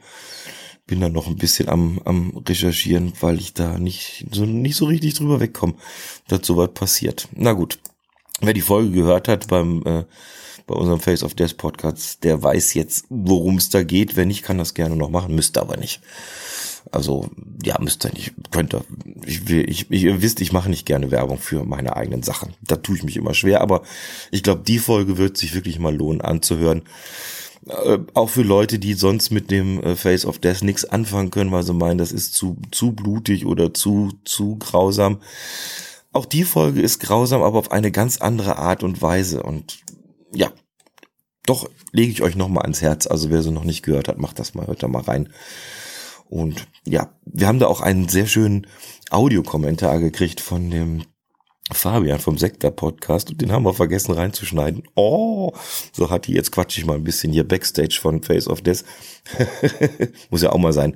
bin 0.87 1.01
da 1.01 1.09
noch 1.09 1.27
ein 1.27 1.35
bisschen 1.35 1.69
am 1.69 2.01
am 2.05 2.43
recherchieren, 2.47 3.13
weil 3.19 3.39
ich 3.39 3.53
da 3.53 3.77
nicht 3.77 4.25
so 4.31 4.45
nicht 4.45 4.75
so 4.75 4.85
richtig 4.85 5.13
drüber 5.13 5.39
wegkomme, 5.39 5.75
dass 6.27 6.47
sowas 6.47 6.71
passiert. 6.73 7.27
Na 7.35 7.53
gut, 7.53 7.77
wer 8.41 8.53
die 8.53 8.61
Folge 8.61 8.91
gehört 8.91 9.27
hat 9.27 9.47
beim 9.47 9.83
äh, 9.85 10.05
bei 10.67 10.75
unserem 10.75 10.99
Face 10.99 11.23
of 11.23 11.33
Death 11.33 11.57
Podcast, 11.57 12.23
der 12.25 12.43
weiß 12.43 12.73
jetzt, 12.73 13.05
worum 13.09 13.55
es 13.55 13.69
da 13.69 13.83
geht. 13.83 14.17
Wenn 14.17 14.27
nicht, 14.27 14.43
kann 14.43 14.57
das 14.57 14.73
gerne 14.73 14.97
noch 14.97 15.09
machen, 15.09 15.33
müsste 15.33 15.61
aber 15.61 15.77
nicht. 15.77 16.01
Also 16.91 17.29
ja, 17.63 17.77
müsst 17.79 18.05
ihr 18.05 18.13
nicht, 18.13 18.33
könnt 18.51 18.73
ihr. 18.73 18.83
Ich, 19.25 19.49
will, 19.49 19.69
ich, 19.69 19.91
ich, 19.91 20.03
ihr 20.03 20.21
wisst, 20.21 20.41
ich 20.41 20.53
mache 20.53 20.69
nicht 20.69 20.85
gerne 20.85 21.11
Werbung 21.11 21.37
für 21.37 21.63
meine 21.65 21.95
eigenen 21.95 22.23
Sachen. 22.23 22.53
Da 22.61 22.77
tue 22.77 22.95
ich 22.95 23.03
mich 23.03 23.17
immer 23.17 23.33
schwer, 23.33 23.61
aber 23.61 23.81
ich 24.31 24.43
glaube, 24.43 24.63
die 24.65 24.79
Folge 24.79 25.17
wird 25.17 25.37
sich 25.37 25.53
wirklich 25.53 25.79
mal 25.79 25.95
lohnen 25.95 26.21
anzuhören. 26.21 26.83
Äh, 27.67 27.99
auch 28.13 28.29
für 28.29 28.43
Leute, 28.43 28.79
die 28.79 28.93
sonst 28.93 29.31
mit 29.31 29.51
dem 29.51 29.81
äh, 29.83 29.95
Face 29.95 30.25
of 30.25 30.39
Death 30.39 30.63
nichts 30.63 30.85
anfangen 30.85 31.31
können, 31.31 31.51
weil 31.51 31.63
sie 31.63 31.73
meinen, 31.73 31.97
das 31.97 32.11
ist 32.11 32.33
zu, 32.33 32.57
zu 32.71 32.93
blutig 32.93 33.45
oder 33.45 33.73
zu, 33.73 34.13
zu 34.23 34.55
grausam. 34.57 35.19
Auch 36.13 36.25
die 36.25 36.43
Folge 36.43 36.81
ist 36.81 36.99
grausam, 36.99 37.41
aber 37.43 37.59
auf 37.59 37.71
eine 37.71 37.91
ganz 37.91 38.17
andere 38.17 38.57
Art 38.57 38.83
und 38.83 39.01
Weise. 39.01 39.43
Und 39.43 39.79
ja, 40.33 40.51
doch 41.45 41.69
lege 41.91 42.11
ich 42.11 42.21
euch 42.21 42.35
nochmal 42.35 42.63
ans 42.63 42.81
Herz. 42.81 43.07
Also 43.07 43.29
wer 43.29 43.43
sie 43.43 43.51
noch 43.51 43.65
nicht 43.65 43.83
gehört 43.83 44.07
hat, 44.07 44.17
macht 44.17 44.39
das 44.39 44.53
mal, 44.53 44.67
hört 44.67 44.83
da 44.83 44.87
mal 44.87 45.03
rein. 45.03 45.29
Und 46.29 46.67
ja, 46.85 47.09
wir 47.25 47.47
haben 47.47 47.59
da 47.59 47.67
auch 47.67 47.81
einen 47.81 48.09
sehr 48.09 48.27
schönen 48.27 48.67
Audiokommentar 49.09 49.99
gekriegt 49.99 50.41
von 50.41 50.69
dem 50.69 51.03
Fabian 51.71 52.19
vom 52.19 52.37
Sektor 52.37 52.71
Podcast 52.71 53.29
und 53.29 53.41
den 53.41 53.51
haben 53.51 53.63
wir 53.63 53.73
vergessen 53.73 54.13
reinzuschneiden. 54.13 54.83
Oh, 54.95 55.51
so 55.91 56.09
hat 56.09 56.27
die 56.27 56.33
jetzt 56.33 56.51
quatsch 56.51 56.77
ich 56.77 56.85
mal 56.85 56.95
ein 56.95 57.03
bisschen 57.03 57.33
hier 57.33 57.45
Backstage 57.45 57.99
von 58.01 58.23
Face 58.23 58.47
of 58.47 58.61
Death. 58.61 58.85
Muss 60.29 60.41
ja 60.41 60.51
auch 60.51 60.59
mal 60.59 60.71
sein. 60.71 60.95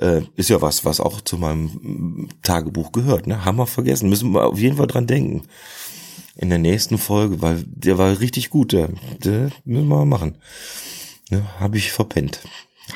Äh, 0.00 0.22
ist 0.36 0.50
ja 0.50 0.62
was, 0.62 0.84
was 0.84 1.00
auch 1.00 1.20
zu 1.20 1.36
meinem 1.36 2.28
Tagebuch 2.42 2.92
gehört, 2.92 3.26
ne? 3.26 3.44
Haben 3.44 3.58
wir 3.58 3.66
vergessen. 3.66 4.08
Müssen 4.08 4.32
wir 4.32 4.46
auf 4.46 4.58
jeden 4.58 4.76
Fall 4.76 4.86
dran 4.86 5.08
denken. 5.08 5.42
In 6.36 6.50
der 6.50 6.60
nächsten 6.60 6.98
Folge, 6.98 7.42
weil 7.42 7.64
der 7.66 7.98
war 7.98 8.20
richtig 8.20 8.50
gut, 8.50 8.72
der, 8.72 8.90
der 9.24 9.50
müssen 9.64 9.88
wir 9.88 9.96
mal 9.96 10.04
machen. 10.04 10.38
Ne, 11.30 11.44
Habe 11.58 11.76
ich 11.76 11.90
verpennt 11.90 12.40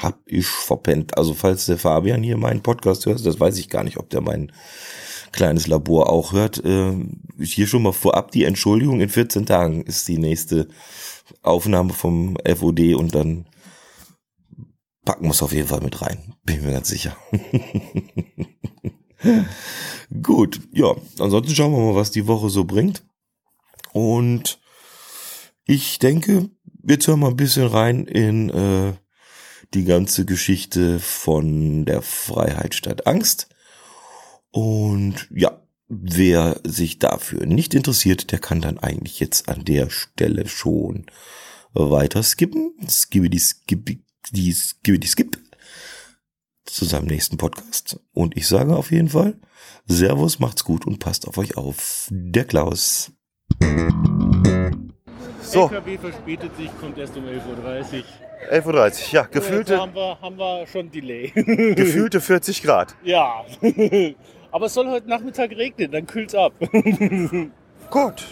hab 0.01 0.21
ich 0.27 0.47
verpennt. 0.47 1.17
Also 1.17 1.35
falls 1.35 1.67
der 1.67 1.79
Fabian 1.79 2.23
hier 2.23 2.37
meinen 2.37 2.63
Podcast 2.63 3.07
hört, 3.07 3.25
das 3.25 3.41
weiß 3.41 3.59
ich 3.59 3.69
gar 3.69 3.85
nicht, 3.85 3.99
ob 3.99 4.11
der 4.11 4.21
mein 4.21 4.53
kleines 5.33 5.67
Labor 5.67 6.11
auch 6.11 6.33
hört. 6.33 6.65
Äh, 6.65 6.95
hier 7.41 7.67
schon 7.67 7.83
mal 7.83 7.93
vorab 7.93 8.31
die 8.31 8.45
Entschuldigung. 8.45 9.01
In 9.01 9.09
14 9.09 9.47
Tagen 9.47 9.83
ist 9.83 10.07
die 10.09 10.19
nächste 10.19 10.69
Aufnahme 11.43 11.93
vom 11.93 12.37
FOD 12.45 12.95
und 12.95 13.15
dann 13.15 13.47
packen 15.05 15.25
wir 15.25 15.33
es 15.33 15.43
auf 15.43 15.53
jeden 15.53 15.69
Fall 15.69 15.81
mit 15.81 16.01
rein. 16.03 16.35
Bin 16.45 16.65
mir 16.65 16.73
ganz 16.73 16.89
sicher. 16.89 17.17
Gut, 20.23 20.61
ja. 20.73 20.95
Ansonsten 21.19 21.55
schauen 21.55 21.73
wir 21.73 21.81
mal, 21.81 21.95
was 21.95 22.11
die 22.11 22.27
Woche 22.27 22.51
so 22.51 22.65
bringt. 22.65 23.05
Und 23.93 24.61
ich 25.65 25.99
denke, 25.99 26.51
jetzt 26.87 27.07
hören 27.07 27.21
wir 27.21 27.29
ein 27.29 27.37
bisschen 27.37 27.67
rein 27.67 28.07
in 28.07 28.51
äh, 28.51 28.93
die 29.75 29.85
ganze 29.85 30.25
Geschichte 30.25 30.99
von 30.99 31.85
der 31.85 32.03
Freiheit 32.03 32.75
statt 32.75 33.07
Angst. 33.07 33.49
Und 34.51 35.29
ja, 35.31 35.63
wer 35.89 36.61
sich 36.65 36.99
dafür 36.99 37.47
nicht 37.47 37.75
interessiert, 37.75 38.33
der 38.33 38.39
kann 38.39 38.61
dann 38.61 38.79
eigentlich 38.79 39.21
jetzt 39.21 39.49
an 39.49 39.65
der 39.65 39.91
Stelle 39.91 40.49
schon 40.49 41.07
weiter 41.73 42.23
skippen. 42.23 42.75
Die 42.81 44.53
skibbidi 44.53 45.07
skip 45.07 45.39
zu 46.65 46.85
seinem 46.85 47.07
nächsten 47.07 47.37
Podcast. 47.37 48.01
Und 48.13 48.37
ich 48.37 48.47
sage 48.47 48.77
auf 48.77 48.91
jeden 48.91 49.09
Fall, 49.09 49.39
Servus, 49.87 50.39
macht's 50.39 50.65
gut 50.65 50.87
und 50.87 50.99
passt 50.99 51.27
auf 51.27 51.39
euch 51.39 51.57
auf. 51.57 52.09
Der 52.11 52.45
Klaus. 52.45 53.13
So. 55.53 55.65
LKW 55.65 55.99
verspätet 55.99 56.57
sich, 56.57 56.71
kommt 56.81 56.97
erst 56.97 57.15
um 57.15 57.25
11.30 57.25 57.99
Uhr. 57.99 58.05
11.30 58.51 58.65
Uhr, 58.67 59.13
ja, 59.13 59.23
gefühlte, 59.25 59.79
haben, 59.79 59.95
wir, 59.95 60.19
haben 60.19 60.39
wir 60.39 60.67
schon 60.67 60.91
Delay. 60.91 61.29
gefühlte 61.75 62.23
40 62.23 62.63
Grad. 62.63 62.95
Ja, 63.05 63.45
aber 64.51 64.67
es 64.67 64.73
soll 64.73 64.89
heute 64.89 65.11
Nachmittag 65.11 65.51
regnen, 65.51 65.91
dann 65.91 66.07
kühlt 66.07 66.31
es 66.31 66.35
ab. 66.35 66.55
Gut. 67.91 68.25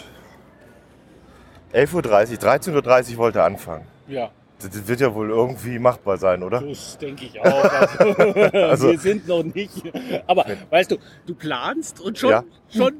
11.30 1.73 1.93
Uhr, 1.93 2.01
13.30 2.01 3.11
Uhr 3.11 3.17
wollte 3.17 3.43
anfangen. 3.43 3.85
Ja. 4.07 4.31
Das 4.59 4.87
wird 4.87 4.99
ja 4.99 5.13
wohl 5.13 5.29
irgendwie 5.29 5.77
machbar 5.77 6.17
sein, 6.17 6.41
oder? 6.41 6.61
Das 6.61 6.97
denke 6.97 7.25
ich 7.25 7.39
auch. 7.39 7.45
Also, 7.45 8.57
also, 8.57 8.91
wir 8.91 8.99
sind 8.99 9.27
noch 9.27 9.43
nicht. 9.43 9.91
Aber 10.27 10.45
weißt 10.69 10.91
du, 10.91 10.97
du 11.25 11.35
planst 11.35 11.99
und 11.99 12.17
schon, 12.17 12.29
ja. 12.29 12.43
schon 12.69 12.93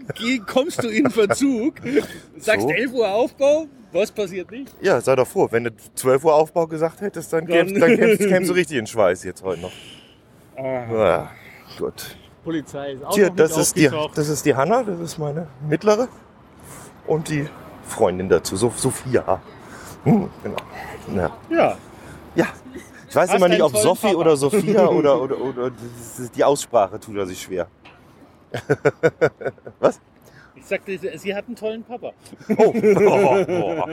kommst 0.48 0.84
du 0.84 0.90
in 0.90 1.10
Verzug. 1.12 1.76
Sagst 2.38 2.64
so. 2.64 2.72
11 2.72 2.94
Uhr 2.94 3.08
Aufbau, 3.10 3.68
was 3.92 4.12
passiert 4.12 4.52
nicht? 4.52 4.74
Ja, 4.82 5.02
sei 5.02 5.16
doch 5.16 5.28
froh. 5.28 5.48
Wenn 5.52 5.66
du 5.66 5.72
12 5.96 6.24
Uhr 6.24 6.34
Aufbau 6.34 6.68
gesagt 6.68 7.02
hättest, 7.02 7.32
dann, 7.34 7.46
dann, 7.48 7.74
dann 7.74 7.96
kämst, 7.98 8.20
kämst 8.28 8.50
du 8.50 8.54
richtig 8.54 8.78
in 8.78 8.88
Schweiß 8.88 9.24
jetzt 9.24 9.44
heute 9.44 9.62
noch. 9.62 9.72
Ah. 10.56 10.62
Ja, 10.92 11.32
gut. 11.78 12.16
Polizei 12.44 12.94
ist 12.94 13.04
auch 13.06 13.14
Hier, 13.14 13.30
das 13.30 13.56
ist, 13.56 13.76
die, 13.76 13.90
das 14.16 14.30
ist 14.30 14.46
die 14.46 14.56
Hanna, 14.56 14.84
das 14.84 15.00
ist 15.00 15.18
meine 15.18 15.48
mittlere. 15.68 16.08
und 17.06 17.30
die 17.30 17.48
Freundin 17.86 18.30
dazu, 18.30 18.56
so 18.56 18.74
Sophia. 18.76 19.42
Hm, 20.04 20.30
genau. 20.44 20.58
Ja. 21.16 21.38
Ja. 21.50 21.78
ja. 22.36 22.48
Ich 23.08 23.16
weiß 23.16 23.30
Hast 23.30 23.36
immer 23.36 23.50
nicht, 23.50 23.62
ob 23.62 23.76
Sophie 23.76 24.08
Papa. 24.08 24.20
oder 24.20 24.38
Sophia 24.38 24.88
oder, 24.88 25.22
oder, 25.22 25.40
oder 25.40 25.72
die 26.34 26.44
Aussprache 26.44 27.00
tut 27.00 27.18
er 27.18 27.26
sich 27.28 27.42
schwer. 27.42 27.68
Was? 29.80 30.00
Ich 30.56 30.66
sagte, 30.66 30.98
sie 30.98 31.34
hat 31.34 31.48
einen 31.48 31.56
tollen 31.56 31.84
Papa. 31.84 32.12
Oh, 32.58 32.74
oh, 32.76 33.46
oh. 33.48 33.86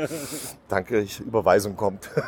danke, 0.68 1.00
ich, 1.00 1.20
Überweisung 1.20 1.76
kommt. 1.76 2.10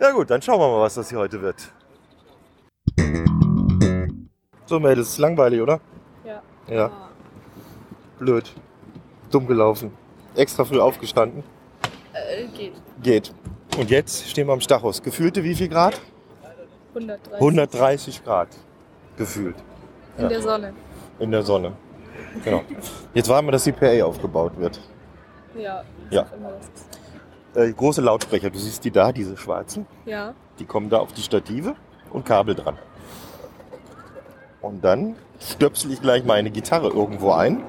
ja 0.00 0.10
gut, 0.10 0.28
dann 0.30 0.42
schauen 0.42 0.60
wir 0.60 0.68
mal, 0.68 0.82
was 0.82 0.94
das 0.94 1.08
hier 1.08 1.18
heute 1.18 1.40
wird. 1.40 1.72
So 4.66 4.78
Mädels, 4.78 5.08
ist 5.08 5.18
langweilig, 5.18 5.62
oder? 5.62 5.80
Ja. 6.24 6.42
Ja. 6.68 6.90
Blöd. 8.18 8.52
Dumm 9.30 9.46
gelaufen. 9.46 9.92
Extra 10.34 10.64
früh 10.64 10.78
aufgestanden. 10.78 11.42
Äh, 12.12 12.46
geht. 12.48 12.74
Geht. 13.02 13.32
Und 13.78 13.90
jetzt 13.90 14.28
stehen 14.28 14.46
wir 14.46 14.52
am 14.52 14.60
Stachus. 14.60 15.02
Gefühlte 15.02 15.42
wie 15.42 15.54
viel 15.54 15.68
Grad? 15.68 15.98
130. 16.94 17.34
130 17.34 18.24
Grad. 18.24 18.48
Gefühlt. 19.16 19.56
In 20.18 20.28
der 20.28 20.42
Sonne. 20.42 20.72
In 21.18 21.30
der 21.30 21.42
Sonne. 21.42 21.72
Genau. 22.44 22.62
Jetzt 23.14 23.28
warten 23.28 23.46
wir, 23.46 23.52
dass 23.52 23.64
die 23.64 23.72
PA 23.72 24.04
aufgebaut 24.04 24.52
wird. 24.58 24.80
Ja. 25.56 25.82
Ja. 26.10 26.26
Äh, 27.54 27.72
große 27.72 28.00
Lautsprecher, 28.00 28.50
du 28.50 28.58
siehst 28.58 28.84
die 28.84 28.90
da, 28.90 29.12
diese 29.12 29.36
schwarzen. 29.36 29.86
Ja. 30.04 30.34
Die 30.58 30.64
kommen 30.64 30.90
da 30.90 30.98
auf 30.98 31.12
die 31.12 31.22
Stative 31.22 31.74
und 32.10 32.24
Kabel 32.24 32.54
dran. 32.54 32.78
Und 34.60 34.84
dann 34.84 35.16
stöpsel 35.40 35.92
ich 35.92 36.02
gleich 36.02 36.24
meine 36.24 36.50
Gitarre 36.50 36.88
irgendwo 36.88 37.32
ein. 37.32 37.62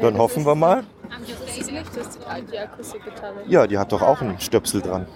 Dann 0.00 0.14
das 0.14 0.22
hoffen 0.22 0.44
wir 0.44 0.54
mal. 0.54 0.84
Das 1.08 1.56
ist 1.58 1.70
nicht 1.70 1.96
das, 1.96 2.18
die, 2.18 2.52
die 2.52 2.58
Akustikgitarre. 2.58 3.42
Ja, 3.46 3.66
die 3.66 3.78
hat 3.78 3.92
doch 3.92 4.02
auch 4.02 4.20
einen 4.20 4.38
Stöpsel 4.40 4.82
dran. 4.82 5.06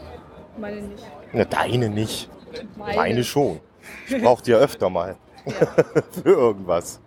Meine 0.59 0.83
nicht. 0.83 1.05
Na, 1.33 1.45
deine 1.45 1.89
nicht. 1.89 2.31
Meine. 2.77 2.97
Meine 2.97 3.25
schon. 3.25 3.61
Ich 4.09 4.23
brauch 4.23 4.41
die 4.41 4.53
ja 4.53 4.59
öfter 4.59 4.91
mal. 4.91 5.17
Für 6.23 6.29
irgendwas. 6.31 7.01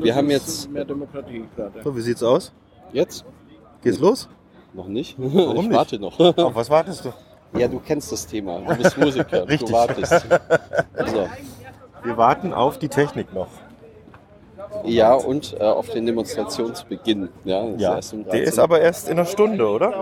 Wir 0.00 0.14
haben 0.14 0.30
jetzt. 0.30 0.70
mehr 0.70 0.84
Demokratie 0.84 1.44
gerade. 1.56 1.82
So, 1.82 1.96
wie 1.96 2.00
sieht's 2.00 2.22
aus? 2.22 2.52
Jetzt? 2.92 3.24
Geht's 3.82 3.98
los? 3.98 4.28
Noch 4.74 4.86
nicht? 4.88 5.16
Warum 5.18 5.56
ich 5.56 5.62
nicht? 5.68 5.72
warte 5.76 5.98
noch. 5.98 6.18
Auf 6.18 6.54
was 6.54 6.70
wartest 6.70 7.04
du? 7.04 7.12
Ja, 7.58 7.68
du 7.68 7.78
kennst 7.80 8.10
das 8.12 8.26
Thema. 8.26 8.60
Du 8.60 8.76
bist 8.76 8.96
Musiker. 8.96 9.46
Richtig. 9.48 9.68
Du 9.68 9.74
wartest. 9.74 10.26
So. 11.06 11.28
Wir 12.04 12.16
warten 12.16 12.52
auf 12.52 12.78
die 12.78 12.88
Technik 12.88 13.32
noch. 13.34 13.48
Ja, 14.84 15.14
und 15.14 15.54
äh, 15.60 15.62
auf 15.64 15.90
den 15.90 16.06
Demonstrationsbeginn. 16.06 17.28
Ja, 17.44 17.64
Ja, 17.76 17.96
erst 17.96 18.14
um 18.14 18.24
der 18.24 18.32
13. 18.32 18.48
ist 18.48 18.58
aber 18.58 18.80
erst 18.80 19.08
in 19.08 19.18
einer 19.18 19.26
Stunde, 19.26 19.68
oder? 19.68 19.92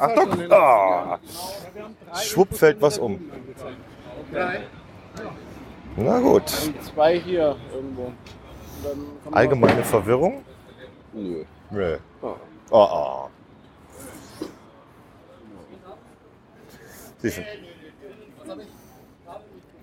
Achtung! 0.00 0.50
Ah, 0.50 1.18
schwupp 2.14 2.54
fällt 2.54 2.80
was 2.80 2.98
um. 2.98 3.18
Na 5.96 6.18
gut. 6.20 6.48
Zwei 6.48 7.18
hier 7.18 7.56
irgendwo. 7.72 8.12
Allgemeine 9.30 9.84
Verwirrung? 9.84 10.42
Nö. 11.12 11.44
Nö. 11.70 11.98
Oh. 12.22 12.34
Oh, 12.70 12.88
oh. 12.90 13.28
Siehst 17.18 17.38
du. 17.38 17.42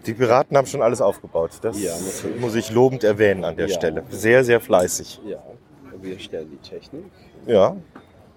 Die 0.05 0.13
Piraten 0.13 0.57
haben 0.57 0.65
schon 0.65 0.81
alles 0.81 1.01
aufgebaut. 1.01 1.51
Das 1.61 1.79
Ja, 1.81 1.93
muss 2.39 2.55
ich 2.55 2.71
lobend 2.71 3.03
erwähnen 3.03 3.43
an 3.45 3.55
der 3.55 3.67
Ja. 3.67 3.75
Stelle. 3.75 4.03
Sehr, 4.09 4.43
sehr 4.43 4.59
fleißig. 4.59 5.21
Ja, 5.25 5.41
wir 6.01 6.17
stellen 6.19 6.49
die 6.49 6.57
Technik. 6.69 7.05
Ja. 7.45 7.75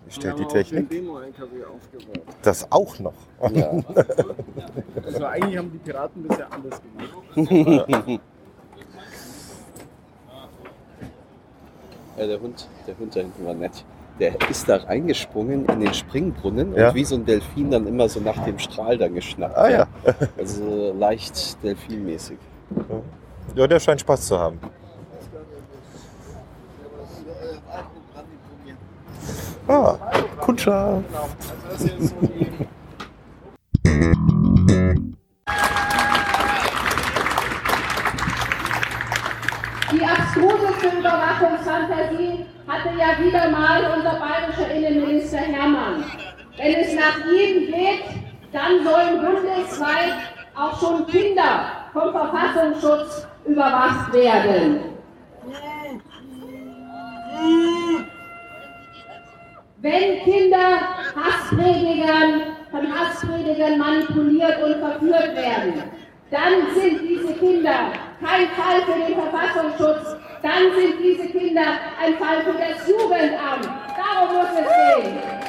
Wie 0.07 0.13
stellt 0.13 0.35
die 0.35 0.41
wir 0.41 0.47
auch 0.47 0.53
den 0.53 0.63
Technik? 0.65 0.91
Demo-LKW 0.91 1.65
aufgebaut. 1.65 2.23
Das 2.43 2.71
auch 2.71 2.99
noch. 2.99 3.15
Ja. 3.53 3.73
Also 5.05 5.25
eigentlich 5.27 5.59
haben 5.59 5.71
die 5.73 5.79
Piraten 5.79 6.23
bisher 6.23 6.47
alles 6.53 6.81
gemacht. 7.35 8.21
Ja, 12.19 12.27
der 12.27 12.41
Hund, 12.41 12.69
der 12.87 12.99
Hund 12.99 13.17
da 13.17 13.21
hinten 13.21 13.47
war 13.47 13.55
nett. 13.55 13.85
Der 14.21 14.35
ist 14.51 14.69
da 14.69 14.77
reingesprungen 14.77 15.65
in 15.67 15.81
den 15.81 15.95
Springbrunnen 15.95 16.75
Ja. 16.77 16.89
und 16.91 16.95
wie 16.95 17.05
so 17.05 17.15
ein 17.15 17.25
Delfin 17.25 17.71
dann 17.71 17.87
immer 17.87 18.09
so 18.09 18.21
nach 18.21 18.45
dem 18.45 18.59
Strahl 18.59 18.99
dann 18.99 19.15
geschnappt. 19.15 19.57
Ah 19.57 19.71
ja. 19.71 19.87
Also 20.37 20.93
leicht 20.99 21.63
delfinmäßig. 21.63 22.37
Ja, 23.55 23.67
der 23.67 23.81
scheint 23.81 24.01
Spaß 24.03 24.27
zu 24.27 24.39
haben. 24.39 24.59
Ah, 29.69 29.97
Kundschaft. 30.41 31.05
Die 39.93 40.05
abstruseste 40.05 40.99
Überwachungsfantasie 40.99 42.47
hatte 42.67 42.89
ja 42.99 43.25
wieder 43.25 43.51
mal 43.51 43.85
unser 43.97 44.19
bayerischer 44.19 44.71
Innenminister 44.75 45.39
Hermann. 45.39 46.05
Wenn 46.57 46.75
es 46.75 46.95
nach 46.95 47.19
ihm 47.31 47.67
geht, 47.67 48.05
dann 48.53 48.85
sollen 48.85 49.21
bundesweit 49.21 50.15
auch 50.57 50.79
schon 50.81 51.07
Kinder 51.07 51.67
vom 51.93 52.11
Verfassungsschutz 52.11 53.27
überwacht 53.45 54.13
werden. 54.13 54.81
Wenn 59.83 60.23
Kinder 60.23 60.79
Hasspredigern, 61.17 62.55
von 62.71 62.87
Hasspredigern 62.87 63.79
manipuliert 63.79 64.63
und 64.63 64.77
verführt 64.77 65.35
werden, 65.35 65.83
dann 66.31 66.73
sind 66.73 67.01
diese 67.03 67.35
Kinder 67.35 67.91
kein 68.21 68.47
Fall 68.51 68.83
für 68.87 69.05
den 69.05 69.21
Verfassungsschutz, 69.21 70.17
dann 70.41 70.73
sind 70.77 70.95
diese 71.03 71.27
Kinder 71.37 71.65
ein 72.01 72.15
Fall 72.15 72.45
für 72.45 72.53
das 72.53 72.87
Jugendamt. 72.89 73.69
Darum 73.99 74.37
muss 74.37 74.51
es 74.53 75.03
gehen. 75.03 75.42